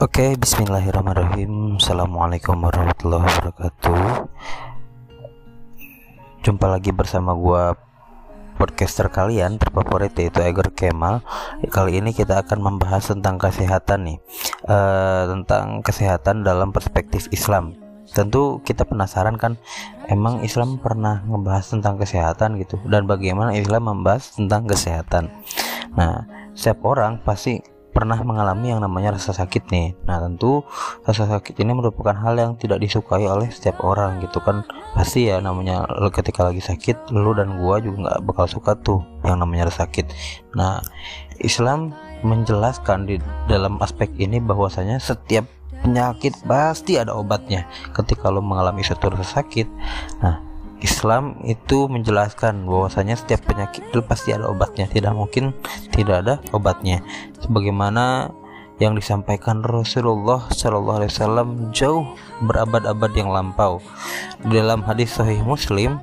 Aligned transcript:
Oke, 0.00 0.32
bismillahirrahmanirrahim. 0.32 1.76
Assalamualaikum 1.76 2.56
warahmatullahi 2.56 3.20
wabarakatuh. 3.20 4.32
Jumpa 6.40 6.66
lagi 6.72 6.88
bersama 6.88 7.36
gua 7.36 7.76
podcaster 8.56 9.12
kalian 9.12 9.60
terfavorit 9.60 10.16
yaitu 10.16 10.40
Eger 10.40 10.72
Kemal. 10.72 11.20
Kali 11.68 12.00
ini 12.00 12.16
kita 12.16 12.40
akan 12.40 12.64
membahas 12.64 13.12
tentang 13.12 13.36
kesehatan 13.36 14.08
nih, 14.08 14.18
uh, 14.72 15.36
tentang 15.36 15.84
kesehatan 15.84 16.48
dalam 16.48 16.72
perspektif 16.72 17.28
Islam. 17.28 17.76
Tentu 18.08 18.64
kita 18.64 18.88
penasaran 18.88 19.36
kan, 19.36 19.60
emang 20.08 20.40
Islam 20.40 20.80
pernah 20.80 21.20
ngebahas 21.28 21.76
tentang 21.76 22.00
kesehatan 22.00 22.56
gitu, 22.56 22.80
dan 22.88 23.04
bagaimana 23.04 23.52
Islam 23.52 23.92
membahas 23.92 24.32
tentang 24.32 24.64
kesehatan. 24.64 25.28
Nah, 25.92 26.24
setiap 26.56 26.88
orang 26.88 27.20
pasti 27.20 27.60
pernah 27.90 28.18
mengalami 28.22 28.70
yang 28.70 28.80
namanya 28.82 29.18
rasa 29.18 29.34
sakit 29.34 29.70
nih. 29.70 29.98
Nah, 30.06 30.22
tentu 30.22 30.62
rasa 31.02 31.26
sakit 31.26 31.58
ini 31.58 31.74
merupakan 31.74 32.14
hal 32.14 32.38
yang 32.38 32.52
tidak 32.54 32.78
disukai 32.82 33.26
oleh 33.26 33.50
setiap 33.50 33.82
orang 33.82 34.22
gitu 34.22 34.38
kan. 34.42 34.62
Pasti 34.94 35.30
ya 35.30 35.42
namanya 35.42 35.86
ketika 36.14 36.46
lagi 36.46 36.62
sakit, 36.62 37.10
lu 37.14 37.34
dan 37.34 37.58
gua 37.58 37.82
juga 37.82 38.08
nggak 38.08 38.18
bakal 38.26 38.46
suka 38.50 38.78
tuh 38.78 39.02
yang 39.26 39.38
namanya 39.42 39.70
rasa 39.70 39.86
sakit. 39.86 40.06
Nah, 40.54 40.82
Islam 41.40 41.94
menjelaskan 42.20 43.08
di 43.08 43.16
dalam 43.48 43.80
aspek 43.80 44.12
ini 44.20 44.38
bahwasanya 44.38 45.00
setiap 45.00 45.48
penyakit 45.80 46.36
pasti 46.44 47.00
ada 47.00 47.16
obatnya. 47.16 47.64
Ketika 47.96 48.28
lo 48.28 48.44
mengalami 48.44 48.84
suatu 48.84 49.08
rasa 49.08 49.40
sakit, 49.40 49.66
nah 50.20 50.49
Islam 50.80 51.38
itu 51.44 51.86
menjelaskan 51.86 52.64
bahwasanya 52.64 53.16
setiap 53.16 53.44
penyakit 53.44 53.84
itu 53.88 54.00
pasti 54.04 54.32
ada 54.32 54.48
obatnya, 54.48 54.88
tidak 54.88 55.12
mungkin 55.12 55.52
tidak 55.92 56.24
ada 56.26 56.34
obatnya. 56.56 57.04
Sebagaimana 57.40 58.32
yang 58.80 58.96
disampaikan 58.96 59.60
Rasulullah 59.60 60.48
Shallallahu 60.48 61.04
Alaihi 61.04 61.12
Wasallam 61.12 61.48
jauh 61.76 62.04
berabad-abad 62.48 63.12
yang 63.12 63.28
lampau. 63.28 63.84
Dalam 64.48 64.80
hadis 64.88 65.12
Sahih 65.12 65.44
Muslim 65.44 66.00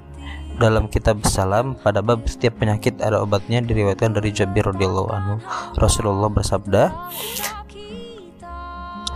dalam 0.57 0.89
kitab 0.89 1.21
Salam 1.25 1.77
pada 1.77 2.01
bab 2.01 2.25
setiap 2.25 2.57
penyakit 2.57 2.97
ada 2.97 3.21
obatnya 3.21 3.61
diriwayatkan 3.61 4.17
dari 4.17 4.33
Jabir 4.33 4.65
radhiyallahu 4.65 5.09
anhu 5.13 5.35
Rasulullah 5.77 6.33
bersabda 6.33 6.89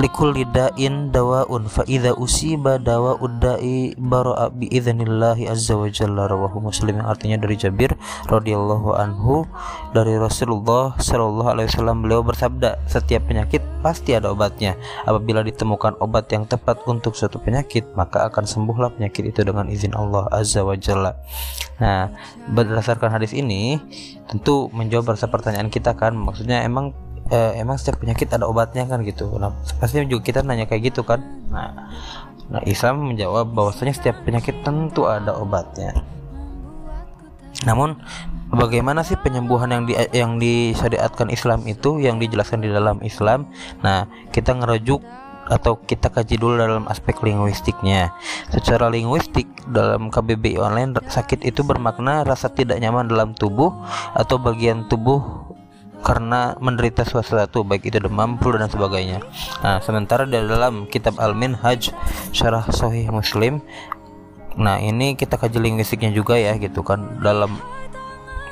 likul 0.02 0.34
lidain 0.34 1.14
dawaun 1.14 1.70
fa 1.70 1.86
idza 1.86 2.18
usiba 2.18 2.82
dawa 2.82 3.22
uddai 3.22 3.94
bara'a 4.02 4.50
bi 4.50 4.66
idznillahi 4.74 5.46
azza 5.46 5.78
wa 5.78 5.86
jalla 5.86 6.26
rawahu 6.26 6.58
muslim. 6.58 6.98
Yang 6.98 7.08
artinya 7.14 7.38
dari 7.38 7.56
Jabir 7.62 7.94
radhiyallahu 8.26 8.98
anhu 8.98 9.46
dari 9.94 10.18
Rasulullah 10.18 10.98
sallallahu 10.98 11.54
alaihi 11.54 11.70
wasallam 11.70 12.02
beliau 12.02 12.26
bersabda 12.26 12.82
setiap 12.90 13.30
penyakit 13.30 13.62
pasti 13.86 14.18
ada 14.18 14.34
obatnya. 14.34 14.74
Apabila 15.06 15.46
ditemukan 15.46 16.02
obat 16.02 16.34
yang 16.34 16.50
tepat 16.50 16.82
untuk 16.90 17.14
suatu 17.14 17.38
penyakit 17.38 17.86
maka 17.94 18.26
akan 18.26 18.50
sembuhlah 18.50 18.98
penyakit 18.98 19.30
itu 19.30 19.46
dengan 19.46 19.70
izin 19.70 19.94
Allah 19.94 20.26
azza 20.34 20.66
wa 20.66 20.74
jalla. 20.74 21.14
Nah 21.78 22.10
berdasarkan 22.50 23.14
hadis 23.14 23.38
ini 23.38 23.78
tentu 24.26 24.66
menjawab 24.74 25.14
rasa 25.14 25.30
pertanyaan 25.30 25.70
kita 25.70 25.94
kan 25.94 26.18
maksudnya 26.18 26.66
emang 26.66 26.98
eh, 27.32 27.52
emang 27.64 27.80
setiap 27.80 28.04
penyakit 28.04 28.28
ada 28.30 28.46
obatnya 28.46 28.84
kan 28.86 29.02
gitu. 29.08 29.32
Nah 29.40 29.56
pasti 29.80 30.04
juga 30.06 30.22
kita 30.22 30.40
nanya 30.44 30.68
kayak 30.68 30.92
gitu 30.92 31.08
kan. 31.08 31.24
Nah 31.50 31.90
nah 32.52 32.62
Islam 32.68 33.16
menjawab 33.16 33.56
bahwasanya 33.56 33.96
setiap 33.96 34.28
penyakit 34.28 34.60
tentu 34.62 35.08
ada 35.08 35.32
obatnya. 35.40 36.04
Namun 37.64 37.96
bagaimana 38.52 39.08
sih 39.08 39.16
penyembuhan 39.16 39.72
yang 39.72 39.84
di 39.88 39.94
yang 40.12 40.32
disyariatkan 40.36 41.32
Islam 41.32 41.64
itu 41.64 42.04
yang 42.04 42.20
dijelaskan 42.20 42.60
di 42.60 42.70
dalam 42.70 43.00
Islam? 43.02 43.48
Nah 43.80 44.12
kita 44.36 44.52
ngerujuk 44.60 45.00
atau 45.52 45.76
kita 45.84 46.08
kaji 46.08 46.40
dulu 46.40 46.56
dalam 46.56 46.88
aspek 46.88 47.20
linguistiknya. 47.20 48.16
Secara 48.52 48.88
linguistik 48.88 49.48
dalam 49.68 50.08
KBBI 50.08 50.56
online 50.60 50.96
sakit 51.12 51.44
itu 51.44 51.64
bermakna 51.68 52.24
rasa 52.24 52.48
tidak 52.48 52.80
nyaman 52.80 53.12
dalam 53.12 53.36
tubuh 53.36 53.76
atau 54.16 54.40
bagian 54.40 54.88
tubuh 54.88 55.41
karena 56.02 56.58
menderita 56.58 57.06
sesuatu 57.06 57.62
baik 57.62 57.94
itu 57.94 57.98
demam, 58.02 58.38
flu 58.42 58.58
dan 58.58 58.70
sebagainya. 58.70 59.22
Nah, 59.62 59.80
sementara 59.80 60.26
dalam 60.26 60.90
kitab 60.90 61.22
Al-Minhaj 61.22 61.94
Syarah 62.34 62.66
Sahih 62.74 63.10
Muslim 63.14 63.62
Nah, 64.60 64.84
ini 64.84 65.16
kita 65.16 65.40
kaji 65.40 65.64
linguistiknya 65.64 66.12
juga 66.12 66.36
ya 66.36 66.60
gitu 66.60 66.84
kan 66.84 67.24
dalam 67.24 67.56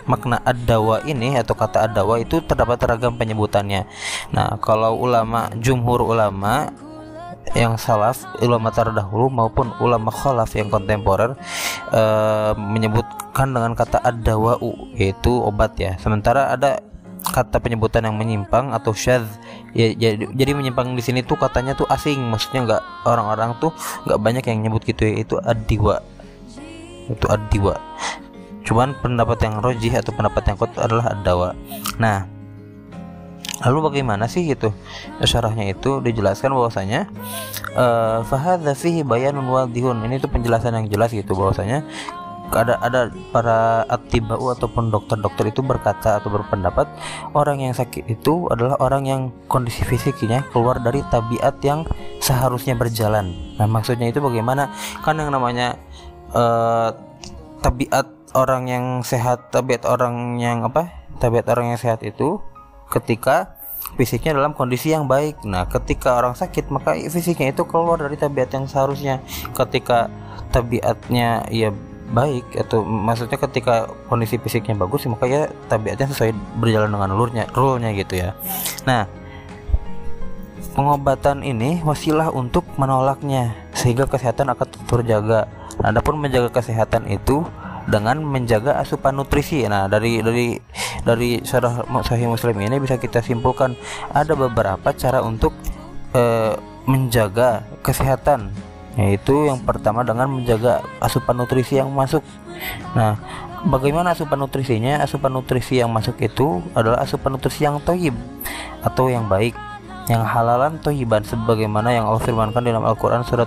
makna 0.07 0.39
adawa 0.47 1.03
ini 1.03 1.35
atau 1.35 1.53
kata 1.53 1.91
adawa 1.91 2.23
itu 2.23 2.39
terdapat 2.39 2.79
ragam 2.87 3.19
penyebutannya. 3.19 3.83
Nah, 4.31 4.55
kalau 4.63 4.95
ulama 4.95 5.51
jumhur 5.59 6.07
ulama 6.07 6.71
yang 7.57 7.81
salaf 7.81 8.29
ulama 8.45 8.69
terdahulu 8.69 9.25
maupun 9.33 9.73
ulama 9.81 10.13
khalaf 10.13 10.53
yang 10.53 10.69
kontemporer 10.69 11.33
e, 11.89 12.03
menyebutkan 12.53 13.49
dengan 13.49 13.73
kata 13.73 13.97
adawau 14.05 14.93
yaitu 14.93 15.33
obat 15.33 15.73
ya. 15.77 15.97
Sementara 15.97 16.53
ada 16.53 16.79
kata 17.19 17.59
penyebutan 17.59 18.07
yang 18.07 18.15
menyimpang 18.15 18.71
atau 18.71 18.95
syadz 18.95 19.27
ya 19.75 19.91
jadi, 19.91 20.27
jadi 20.31 20.51
menyimpang 20.55 20.95
di 20.95 21.03
sini 21.03 21.21
tuh 21.21 21.35
katanya 21.35 21.75
tuh 21.75 21.85
asing. 21.91 22.19
Maksudnya 22.29 22.65
nggak 22.65 22.81
orang-orang 23.05 23.55
tuh 23.59 23.75
nggak 24.07 24.19
banyak 24.19 24.43
yang 24.47 24.59
nyebut 24.65 24.83
gitu 24.87 25.03
ya. 25.03 25.13
Itu 25.21 25.35
adiwa 25.43 25.99
itu 27.09 27.25
adiwa 27.25 27.75
cuman 28.63 28.93
pendapat 29.01 29.41
yang 29.41 29.57
rojih 29.65 29.93
atau 29.97 30.13
pendapat 30.13 30.45
yang 30.45 30.55
kuat 30.61 30.71
adalah 30.77 31.17
adawa 31.17 31.57
nah 31.97 32.29
lalu 33.65 33.91
bagaimana 33.91 34.29
sih 34.29 34.45
itu 34.45 34.71
syarahnya 35.25 35.73
itu 35.73 35.99
dijelaskan 35.99 36.53
bahwasanya 36.53 37.09
uh, 37.75 38.23
fahadza 38.23 38.71
fihi 38.71 39.03
bayanun 39.03 39.51
wadihun. 39.51 39.99
Ini 39.99 40.23
tuh 40.23 40.31
penjelasan 40.31 40.79
yang 40.79 40.87
jelas 40.87 41.11
gitu 41.11 41.35
bahwasanya 41.35 41.83
ada 42.53 42.81
ada 42.81 43.13
para 43.33 43.85
atibau 43.85 44.51
ataupun 44.53 44.89
dokter-dokter 44.89 45.53
itu 45.53 45.61
berkata 45.61 46.17
atau 46.17 46.33
berpendapat 46.33 46.89
orang 47.37 47.61
yang 47.61 47.73
sakit 47.73 48.09
itu 48.09 48.49
adalah 48.49 48.79
orang 48.81 49.03
yang 49.05 49.21
kondisi 49.45 49.85
fisiknya 49.85 50.45
keluar 50.49 50.81
dari 50.81 51.05
tabiat 51.07 51.61
yang 51.61 51.85
seharusnya 52.23 52.73
berjalan. 52.73 53.33
Nah, 53.57 53.67
maksudnya 53.69 54.09
itu 54.09 54.21
bagaimana? 54.21 54.73
Kan 55.05 55.21
yang 55.21 55.29
namanya 55.29 55.77
uh, 56.33 56.93
tabiat 57.61 58.07
orang 58.33 58.69
yang 58.69 58.85
sehat, 59.01 59.49
tabiat 59.49 59.85
orang 59.85 60.37
yang 60.37 60.65
apa? 60.65 60.89
Tabiat 61.19 61.49
orang 61.49 61.75
yang 61.75 61.79
sehat 61.81 62.05
itu 62.05 62.39
ketika 62.89 63.59
fisiknya 63.95 64.37
dalam 64.37 64.53
kondisi 64.53 64.93
yang 64.93 65.09
baik. 65.09 65.41
Nah, 65.45 65.65
ketika 65.65 66.17
orang 66.19 66.37
sakit 66.37 66.69
maka 66.69 66.95
fisiknya 67.09 67.51
itu 67.51 67.65
keluar 67.65 67.97
dari 67.99 68.15
tabiat 68.19 68.53
yang 68.53 68.65
seharusnya. 68.69 69.23
Ketika 69.55 70.11
tabiatnya 70.49 71.45
ya 71.49 71.73
baik 72.09 72.57
atau 72.57 72.81
maksudnya 72.81 73.37
ketika 73.37 73.89
kondisi 74.09 74.41
fisiknya 74.41 74.73
bagus 74.73 75.05
maka 75.05 75.29
ya 75.29 75.41
tabiatnya 75.69 76.09
sesuai 76.09 76.33
berjalan 76.57 76.89
dengan 76.89 77.09
alurnya 77.13 77.45
rule-nya 77.53 77.93
gitu 77.93 78.17
ya. 78.17 78.33
Nah 78.83 79.05
pengobatan 80.73 81.43
ini 81.43 81.81
wasilah 81.83 82.31
untuk 82.31 82.65
menolaknya 82.79 83.53
sehingga 83.75 84.07
kesehatan 84.07 84.51
akan 84.53 84.67
terjaga. 84.87 85.49
Adapun 85.79 86.19
menjaga 86.19 86.51
kesehatan 86.51 87.07
itu 87.07 87.47
dengan 87.89 88.21
menjaga 88.21 88.77
asupan 88.77 89.17
nutrisi. 89.17 89.65
Nah, 89.65 89.89
dari 89.89 90.21
dari 90.21 90.61
dari 91.01 91.41
syarah 91.41 91.83
Sahih 92.05 92.29
Muslim 92.29 92.55
ini 92.61 92.77
bisa 92.77 93.01
kita 93.01 93.19
simpulkan 93.25 93.73
ada 94.13 94.37
beberapa 94.37 94.93
cara 94.93 95.25
untuk 95.25 95.51
e, 96.13 96.23
menjaga 96.85 97.65
kesehatan 97.81 98.53
yaitu 98.97 99.51
yang 99.51 99.61
pertama 99.61 100.01
dengan 100.01 100.31
menjaga 100.31 100.81
asupan 100.97 101.37
nutrisi 101.37 101.77
yang 101.77 101.91
masuk. 101.93 102.25
Nah, 102.97 103.19
bagaimana 103.67 104.17
asupan 104.17 104.41
nutrisinya? 104.41 105.03
Asupan 105.03 105.35
nutrisi 105.35 105.77
yang 105.77 105.91
masuk 105.93 106.17
itu 106.23 106.63
adalah 106.73 107.03
asupan 107.05 107.37
nutrisi 107.37 107.67
yang 107.67 107.77
toyib 107.83 108.15
atau 108.81 109.11
yang 109.11 109.27
baik 109.27 109.53
yang 110.09 110.25
halalan 110.25 110.81
toyiban 110.81 111.21
sebagaimana 111.21 111.93
yang 111.93 112.09
Allah 112.09 112.19
firmankan 112.25 112.65
dalam 112.65 112.81
Al-Quran 112.81 113.21
surat 113.21 113.45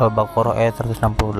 Al-Baqarah 0.00 0.56
ayat 0.56 0.80
168 0.80 1.36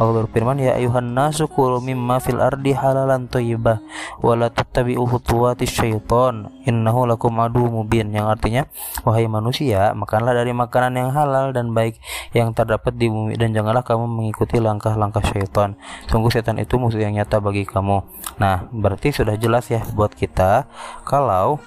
Allah 0.00 0.12
berfirman 0.24 0.56
ya 0.56 0.80
ayuhan 0.80 1.12
nasu 1.12 1.44
kulu 1.44 1.84
mimma 1.84 2.16
fil 2.24 2.40
ardi 2.40 2.72
halalan 2.72 3.28
toyibah 3.28 3.84
wala 4.24 4.48
tattabi'u 4.48 5.04
khutuwati 5.04 5.68
syaiton 5.68 6.48
innahu 6.64 7.04
lakum 7.04 7.36
adu 7.42 7.68
mubin. 7.68 8.08
Yang 8.14 8.26
artinya 8.38 8.62
wahai 9.04 9.28
manusia 9.28 9.92
makanlah 9.92 10.32
dari 10.32 10.56
makanan 10.56 10.96
yang 10.96 11.10
halal 11.12 11.52
dan 11.52 11.76
baik 11.76 12.00
yang 12.32 12.56
terdapat 12.56 12.96
di 12.96 13.12
bumi 13.12 13.36
dan 13.36 13.52
janganlah 13.52 13.84
kamu 13.84 14.08
mengikuti 14.08 14.56
langkah-langkah 14.56 15.20
syaitan. 15.28 15.76
Sungguh 16.08 16.32
setan 16.32 16.56
itu 16.56 16.80
musuh 16.80 17.02
yang 17.02 17.12
nyata 17.12 17.44
bagi 17.44 17.68
kamu. 17.68 18.00
Nah 18.40 18.70
berarti 18.72 19.12
sudah 19.12 19.36
jelas 19.36 19.68
ya 19.68 19.84
buat 19.92 20.16
kita 20.16 20.64
kalau 21.04 21.60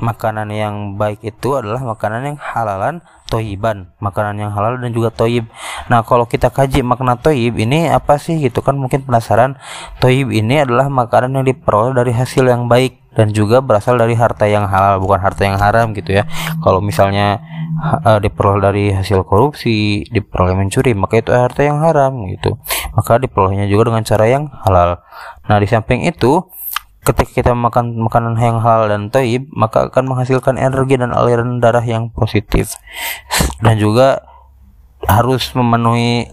makanan 0.00 0.48
yang 0.52 0.74
baik 0.96 1.20
itu 1.20 1.58
adalah 1.58 1.82
makanan 1.84 2.34
yang 2.34 2.38
halalan 2.40 3.04
toyiban. 3.32 3.88
Makanan 3.96 4.36
yang 4.36 4.50
halal 4.52 4.76
dan 4.76 4.92
juga 4.92 5.08
toyib. 5.08 5.48
Nah 5.88 6.04
kalau 6.04 6.28
kita 6.28 6.52
kaji 6.52 6.84
makna 6.84 7.16
toyib 7.16 7.56
ini 7.56 7.88
apa 7.88 8.20
sih 8.20 8.36
gitu 8.40 8.60
kan? 8.60 8.76
Mungkin 8.76 9.08
penasaran. 9.08 9.56
Toyib 10.04 10.28
ini 10.28 10.60
adalah 10.60 10.92
makanan 10.92 11.40
yang 11.40 11.44
diperoleh 11.48 11.96
dari 11.96 12.12
hasil 12.12 12.44
yang 12.44 12.68
baik 12.68 13.00
dan 13.12 13.32
juga 13.32 13.60
berasal 13.60 14.00
dari 14.00 14.16
harta 14.16 14.48
yang 14.48 14.64
halal 14.68 15.00
bukan 15.00 15.20
harta 15.20 15.44
yang 15.44 15.56
haram 15.56 15.92
gitu 15.96 16.16
ya. 16.16 16.28
Kalau 16.60 16.80
misalnya 16.84 17.40
uh, 18.04 18.20
diperoleh 18.20 18.60
dari 18.60 18.84
hasil 18.92 19.24
korupsi, 19.24 20.04
diperoleh 20.08 20.56
mencuri, 20.56 20.92
maka 20.92 21.20
itu 21.20 21.32
harta 21.32 21.64
yang 21.64 21.80
haram 21.80 22.28
gitu. 22.28 22.56
Maka 22.92 23.20
diperolehnya 23.20 23.68
juga 23.68 23.92
dengan 23.92 24.04
cara 24.04 24.24
yang 24.28 24.48
halal. 24.64 25.00
Nah, 25.48 25.56
di 25.60 25.68
samping 25.68 26.04
itu 26.04 26.44
ketika 27.02 27.30
kita 27.42 27.52
makan 27.52 27.98
makanan 27.98 28.38
yang 28.38 28.62
halal 28.62 28.86
dan 28.86 29.10
taib, 29.10 29.50
maka 29.50 29.90
akan 29.90 30.14
menghasilkan 30.14 30.54
energi 30.58 30.98
dan 30.98 31.10
aliran 31.10 31.58
darah 31.58 31.82
yang 31.82 32.14
positif. 32.14 32.78
Dan 33.58 33.78
juga 33.78 34.22
harus 35.06 35.50
memenuhi 35.58 36.30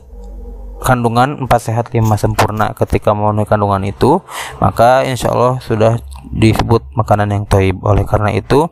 kandungan 0.79 1.43
empat 1.43 1.59
sehat 1.69 1.91
lima 1.91 2.15
sempurna 2.15 2.71
ketika 2.71 3.11
memenuhi 3.11 3.49
kandungan 3.49 3.83
itu 3.83 4.23
maka 4.63 5.03
insya 5.03 5.33
Allah 5.35 5.59
sudah 5.59 5.99
disebut 6.31 6.87
makanan 6.95 7.35
yang 7.35 7.43
taib 7.43 7.83
oleh 7.83 8.07
karena 8.07 8.31
itu 8.31 8.71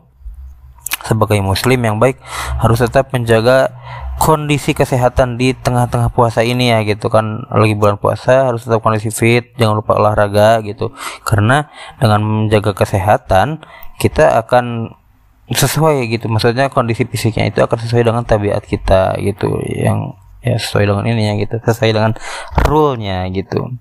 sebagai 1.04 1.36
muslim 1.44 1.84
yang 1.84 2.00
baik 2.00 2.16
harus 2.60 2.80
tetap 2.80 3.12
menjaga 3.12 3.76
kondisi 4.18 4.74
kesehatan 4.74 5.38
di 5.38 5.54
tengah-tengah 5.54 6.10
puasa 6.12 6.42
ini 6.42 6.74
ya 6.74 6.82
gitu 6.82 7.08
kan. 7.08 7.46
Lagi 7.48 7.78
bulan 7.78 7.96
puasa 7.96 8.50
harus 8.50 8.66
tetap 8.66 8.82
kondisi 8.82 9.08
fit 9.14 9.54
jangan 9.56 9.80
lupa 9.80 9.96
olahraga 9.96 10.60
gitu. 10.66 10.92
Karena 11.22 11.70
dengan 12.02 12.20
menjaga 12.26 12.74
kesehatan 12.74 13.62
kita 13.96 14.36
akan 14.44 14.92
sesuai 15.48 16.04
gitu. 16.10 16.26
Maksudnya 16.28 16.68
kondisi 16.68 17.06
fisiknya 17.06 17.48
itu 17.48 17.62
akan 17.62 17.78
sesuai 17.78 18.02
dengan 18.04 18.22
tabiat 18.26 18.66
kita 18.66 19.16
gitu. 19.22 19.62
Yang 19.64 20.18
ya 20.42 20.56
sesuai 20.58 20.84
dengan 20.84 21.04
ini 21.08 21.22
ya 21.30 21.34
gitu. 21.38 21.54
Sesuai 21.62 21.94
dengan 21.94 22.12
rule-nya 22.66 23.24
gitu. 23.30 23.78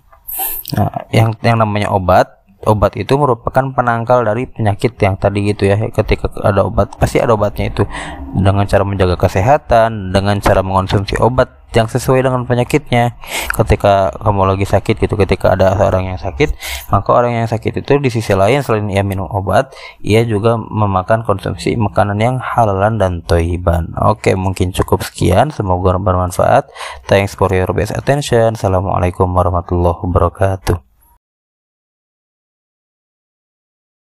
Nah 0.77 1.09
yang 1.09 1.33
yang 1.41 1.57
namanya 1.57 1.89
obat 1.89 2.36
obat 2.67 2.99
itu 2.99 3.15
merupakan 3.15 3.71
penangkal 3.71 4.27
dari 4.27 4.45
penyakit 4.45 4.99
yang 4.99 5.15
tadi 5.15 5.47
gitu 5.47 5.71
ya 5.71 5.79
ketika 5.89 6.27
ada 6.43 6.67
obat 6.67 6.91
pasti 6.99 7.23
ada 7.23 7.33
obatnya 7.33 7.71
itu. 7.71 7.87
Dengan 8.35 8.67
cara 8.67 8.83
menjaga 8.83 9.15
kesehatan 9.15 10.11
dengan 10.11 10.37
cara 10.43 10.61
mengonsumsi 10.61 11.15
obat 11.23 11.49
yang 11.71 11.87
sesuai 11.87 12.27
dengan 12.27 12.43
penyakitnya. 12.43 13.15
Ketika 13.55 14.11
kamu 14.19 14.55
lagi 14.55 14.65
sakit 14.67 14.99
gitu 14.99 15.15
ketika 15.15 15.55
ada 15.55 15.73
seorang 15.79 16.13
yang 16.13 16.19
sakit 16.19 16.53
maka 16.91 17.09
orang 17.11 17.43
yang 17.43 17.47
sakit 17.49 17.81
itu 17.83 17.91
di 17.97 18.09
sisi 18.11 18.35
lain 18.35 18.61
selain 18.61 18.87
ia 18.91 19.03
minum 19.03 19.27
obat 19.27 19.73
ia 19.99 20.23
juga 20.23 20.55
memakan 20.55 21.23
konsumsi 21.27 21.73
makanan 21.79 22.19
yang 22.19 22.35
halalan 22.37 22.99
dan 22.99 23.23
toiban. 23.23 23.95
Oke 23.97 24.35
mungkin 24.35 24.75
cukup 24.75 25.07
sekian. 25.07 25.49
Semoga 25.55 25.95
bermanfaat. 25.97 26.69
Thanks 27.07 27.33
for 27.33 27.49
your 27.49 27.71
best 27.71 27.95
attention. 27.95 28.59
Assalamualaikum 28.59 29.31
warahmatullahi 29.31 29.97
wabarakatuh 30.03 30.86